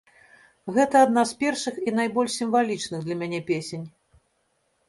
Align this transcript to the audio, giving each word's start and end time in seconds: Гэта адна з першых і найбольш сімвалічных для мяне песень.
Гэта 0.77 0.95
адна 1.07 1.25
з 1.31 1.37
першых 1.43 1.75
і 1.89 1.93
найбольш 1.99 2.31
сімвалічных 2.39 2.99
для 3.07 3.15
мяне 3.21 3.43
песень. 3.51 3.85